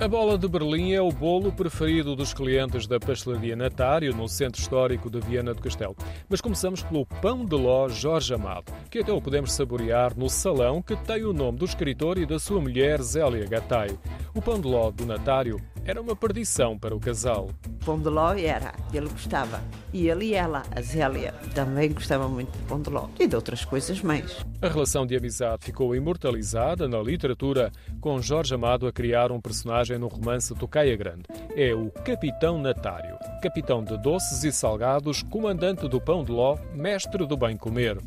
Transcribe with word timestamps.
A 0.00 0.08
bola 0.08 0.38
de 0.38 0.48
Berlim 0.48 0.92
é 0.92 1.02
o 1.02 1.12
bolo 1.12 1.52
preferido 1.52 2.16
dos 2.16 2.32
clientes 2.32 2.86
da 2.86 2.98
pastelaria 2.98 3.54
Natário, 3.54 4.16
no 4.16 4.26
centro 4.30 4.58
histórico 4.58 5.10
de 5.10 5.20
Viana 5.20 5.52
do 5.52 5.60
Castelo. 5.60 5.94
Mas 6.26 6.40
começamos 6.40 6.82
pelo 6.82 7.04
pão 7.04 7.44
de 7.44 7.54
ló 7.54 7.86
Jorge 7.86 8.32
Amado, 8.32 8.72
que 8.90 9.00
até 9.00 9.12
o 9.12 9.20
podemos 9.20 9.52
saborear 9.52 10.16
no 10.16 10.30
salão 10.30 10.80
que 10.80 10.96
tem 10.96 11.22
o 11.24 11.34
nome 11.34 11.58
do 11.58 11.66
escritor 11.66 12.16
e 12.16 12.24
da 12.24 12.38
sua 12.38 12.62
mulher 12.62 13.02
Zélia 13.02 13.46
Gattai. 13.46 13.90
O 14.34 14.40
pão 14.40 14.58
de 14.58 14.66
ló 14.66 14.90
do 14.90 15.04
Natário 15.04 15.60
era 15.84 16.00
uma 16.00 16.14
perdição 16.14 16.78
para 16.78 16.94
o 16.94 17.00
casal. 17.00 17.50
Pão 17.84 17.98
de 17.98 18.08
ló 18.08 18.32
era, 18.34 18.74
ele 18.92 19.08
gostava. 19.08 19.60
E 19.92 20.08
ele 20.08 20.26
e 20.26 20.34
ela, 20.34 20.62
a 20.74 20.80
Zélia, 20.80 21.32
também 21.54 21.92
gostava 21.92 22.28
muito 22.28 22.56
de 22.56 22.64
pão 22.64 22.80
de 22.80 22.90
ló 22.90 23.08
e 23.18 23.26
de 23.26 23.34
outras 23.34 23.64
coisas 23.64 24.00
mais. 24.02 24.44
A 24.62 24.68
relação 24.68 25.06
de 25.06 25.16
amizade 25.16 25.64
ficou 25.64 25.94
imortalizada 25.96 26.86
na 26.86 27.00
literatura, 27.00 27.72
com 28.00 28.20
Jorge 28.20 28.54
Amado 28.54 28.86
a 28.86 28.92
criar 28.92 29.32
um 29.32 29.40
personagem 29.40 29.98
no 29.98 30.08
romance 30.08 30.54
Tocaia 30.54 30.96
Grande. 30.96 31.24
É 31.56 31.74
o 31.74 31.90
Capitão 31.90 32.60
Natário, 32.60 33.16
capitão 33.42 33.82
de 33.82 33.96
doces 33.98 34.44
e 34.44 34.52
salgados, 34.52 35.22
comandante 35.22 35.88
do 35.88 36.00
pão 36.00 36.22
de 36.22 36.30
ló, 36.30 36.56
mestre 36.74 37.26
do 37.26 37.36
bem 37.36 37.56
comer. 37.56 37.98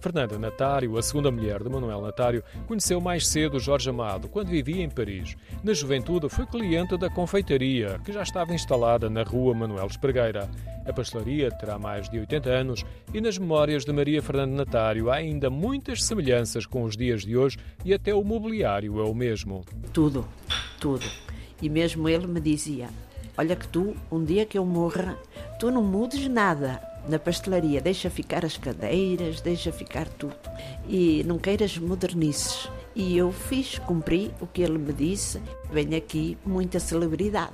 Fernanda 0.00 0.38
Natário, 0.38 0.96
a 0.96 1.02
segunda 1.02 1.30
mulher 1.30 1.62
de 1.62 1.68
Manuel 1.68 2.00
Natário, 2.00 2.42
conheceu 2.66 3.00
mais 3.00 3.26
cedo 3.26 3.58
Jorge 3.58 3.90
Amado 3.90 4.28
quando 4.28 4.48
vivia 4.48 4.82
em 4.82 4.88
Paris. 4.88 5.36
Na 5.62 5.72
juventude 5.72 6.28
foi 6.28 6.46
cliente 6.46 6.96
da 6.96 7.10
confeitaria, 7.10 8.00
que 8.04 8.12
já 8.12 8.22
estava 8.22 8.54
instalada 8.54 9.10
na 9.10 9.22
rua 9.22 9.54
Manuel 9.54 9.86
Espregueira. 9.86 10.48
A 10.86 10.92
pastelaria 10.92 11.50
terá 11.50 11.78
mais 11.78 12.08
de 12.08 12.18
80 12.18 12.48
anos 12.48 12.84
e 13.12 13.20
nas 13.20 13.36
memórias 13.36 13.84
de 13.84 13.92
Maria 13.92 14.22
Fernanda 14.22 14.54
Natário 14.54 15.10
há 15.10 15.16
ainda 15.16 15.50
muitas 15.50 16.02
semelhanças 16.04 16.64
com 16.64 16.84
os 16.84 16.96
dias 16.96 17.22
de 17.22 17.36
hoje 17.36 17.58
e 17.84 17.92
até 17.92 18.14
o 18.14 18.24
mobiliário 18.24 19.00
é 19.00 19.04
o 19.04 19.14
mesmo. 19.14 19.64
Tudo, 19.92 20.26
tudo. 20.80 21.04
E 21.60 21.68
mesmo 21.68 22.08
ele 22.08 22.26
me 22.26 22.40
dizia: 22.40 22.88
Olha, 23.36 23.54
que 23.54 23.68
tu, 23.68 23.94
um 24.10 24.24
dia 24.24 24.46
que 24.46 24.56
eu 24.56 24.64
morra, 24.64 25.18
tu 25.58 25.70
não 25.70 25.82
mudes 25.82 26.26
nada 26.28 26.87
na 27.08 27.18
pastelaria, 27.18 27.80
deixa 27.80 28.10
ficar 28.10 28.44
as 28.44 28.56
cadeiras, 28.56 29.40
deixa 29.40 29.72
ficar 29.72 30.08
tudo. 30.08 30.36
E 30.86 31.24
não 31.24 31.38
queiras 31.38 31.78
modernices. 31.78 32.70
E 32.94 33.16
eu 33.16 33.30
fiz, 33.30 33.78
cumpri 33.78 34.32
o 34.40 34.46
que 34.46 34.60
ele 34.60 34.76
me 34.76 34.92
disse. 34.92 35.40
Vem 35.70 35.94
aqui 35.94 36.36
muita 36.44 36.80
celebridade. 36.80 37.52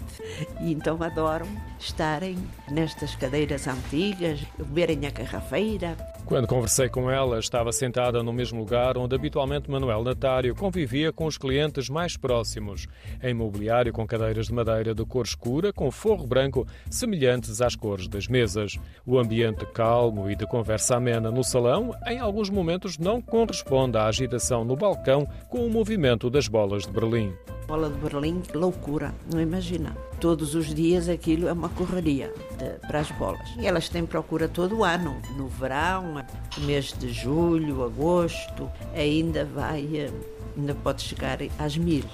E 0.61 0.73
então 0.73 1.03
adoram 1.03 1.47
estarem 1.79 2.39
nestas 2.71 3.15
cadeiras 3.15 3.67
antigas, 3.69 4.41
beberem 4.57 5.07
a 5.07 5.11
garrafeira. 5.11 5.97
Quando 6.27 6.47
conversei 6.47 6.89
com 6.89 7.11
ela, 7.11 7.39
estava 7.39 7.71
sentada 7.71 8.23
no 8.23 8.33
mesmo 8.33 8.59
lugar 8.59 8.97
onde 8.97 9.15
habitualmente 9.15 9.71
Manuel 9.71 10.03
Natário 10.03 10.55
convivia 10.55 11.13
com 11.13 11.27
os 11.27 11.37
clientes 11.37 11.91
mais 11.91 12.17
próximos, 12.17 12.87
em 13.23 13.35
mobiliário 13.35 13.93
com 13.93 14.07
cadeiras 14.07 14.47
de 14.47 14.55
madeira 14.55 14.95
de 14.95 15.05
cor 15.05 15.27
escura 15.27 15.71
com 15.71 15.91
forro 15.91 16.27
branco 16.27 16.67
semelhantes 16.91 17.61
às 17.61 17.77
cores 17.77 18.09
das 18.09 18.27
mesas. 18.27 18.79
O 19.05 19.19
ambiente 19.19 19.67
calmo 19.67 20.31
e 20.31 20.35
de 20.35 20.47
conversa 20.47 20.97
amena 20.97 21.31
no 21.31 21.45
salão, 21.45 21.95
em 22.07 22.19
alguns 22.19 22.49
momentos, 22.49 22.97
não 22.97 23.21
corresponde 23.21 23.99
à 23.99 24.07
agitação 24.07 24.65
no 24.65 24.77
balcão 24.77 25.29
com 25.51 25.67
o 25.67 25.71
movimento 25.71 26.31
das 26.31 26.49
bolas 26.49 26.85
de 26.85 26.91
Berlim. 26.91 27.35
Bola 27.67 27.89
de 27.89 27.99
Berlim, 27.99 28.43
loucura, 28.55 29.15
não 29.33 29.41
imagina. 29.41 29.97
Todos 30.21 30.55
os 30.55 30.75
dias 30.75 31.09
aquilo 31.09 31.49
é 31.49 31.53
uma 31.53 31.71
correria 31.71 32.33
de, 32.59 32.87
para 32.87 33.01
as 33.01 33.11
bolas. 33.13 33.41
E 33.59 33.67
elas 33.67 33.89
têm 33.89 34.05
procura 34.05 34.47
todo 34.49 34.79
o 34.79 34.85
ano. 34.85 35.21
No 35.37 35.49
verão, 35.49 36.23
mês 36.59 36.93
de 36.93 37.11
julho, 37.11 37.83
agosto, 37.83 38.71
ainda 38.95 39.47
vai, 39.47 39.89
eh, 39.97 40.11
ainda 40.57 40.75
pode 40.75 41.03
chegar 41.03 41.39
às 41.59 41.77
mil. 41.77 42.05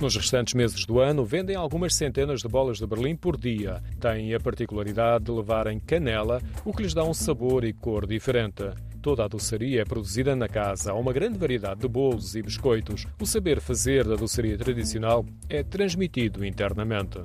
Nos 0.00 0.16
restantes 0.16 0.54
meses 0.54 0.84
do 0.84 0.98
ano, 0.98 1.24
vendem 1.24 1.54
algumas 1.54 1.94
centenas 1.94 2.40
de 2.40 2.48
bolas 2.48 2.78
de 2.78 2.86
Berlim 2.86 3.14
por 3.14 3.36
dia. 3.36 3.82
Têm 4.00 4.34
a 4.34 4.40
particularidade 4.40 5.24
de 5.24 5.30
levarem 5.30 5.78
canela, 5.78 6.42
o 6.64 6.72
que 6.72 6.82
lhes 6.82 6.94
dá 6.94 7.04
um 7.04 7.14
sabor 7.14 7.64
e 7.64 7.72
cor 7.72 8.06
diferente. 8.06 8.64
Toda 9.04 9.22
a 9.22 9.28
doçaria 9.28 9.82
é 9.82 9.84
produzida 9.84 10.34
na 10.34 10.48
casa. 10.48 10.92
Há 10.92 10.94
uma 10.94 11.12
grande 11.12 11.36
variedade 11.36 11.80
de 11.80 11.86
bolos 11.86 12.34
e 12.34 12.42
biscoitos. 12.42 13.06
O 13.20 13.26
saber 13.26 13.60
fazer 13.60 14.02
da 14.02 14.16
doçaria 14.16 14.56
tradicional 14.56 15.26
é 15.46 15.62
transmitido 15.62 16.42
internamente 16.42 17.18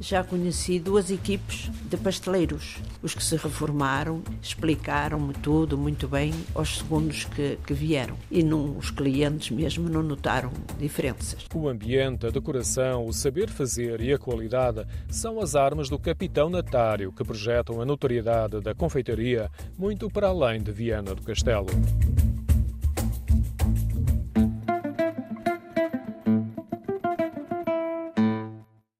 já 0.00 0.22
conheci 0.22 0.78
duas 0.78 1.10
equipes 1.10 1.70
de 1.88 1.96
pasteleiros. 1.96 2.78
Os 3.02 3.14
que 3.14 3.22
se 3.22 3.36
reformaram 3.36 4.22
explicaram-me 4.42 5.32
tudo 5.34 5.76
muito 5.78 6.08
bem 6.08 6.32
aos 6.54 6.78
segundos 6.78 7.24
que, 7.24 7.58
que 7.66 7.74
vieram. 7.74 8.16
E 8.30 8.42
não, 8.42 8.76
os 8.76 8.90
clientes 8.90 9.50
mesmo 9.50 9.88
não 9.88 10.02
notaram 10.02 10.50
diferenças. 10.78 11.46
O 11.54 11.68
ambiente, 11.68 12.26
a 12.26 12.30
decoração, 12.30 13.06
o 13.06 13.12
saber 13.12 13.48
fazer 13.48 14.00
e 14.00 14.12
a 14.12 14.18
qualidade 14.18 14.84
são 15.08 15.40
as 15.40 15.54
armas 15.54 15.88
do 15.88 15.98
capitão 15.98 16.50
Natário 16.50 17.12
que 17.12 17.24
projetam 17.24 17.80
a 17.80 17.84
notoriedade 17.84 18.60
da 18.60 18.74
confeitaria 18.74 19.50
muito 19.78 20.10
para 20.10 20.28
além 20.28 20.62
de 20.62 20.72
Viana 20.72 21.14
do 21.14 21.22
Castelo. 21.22 21.66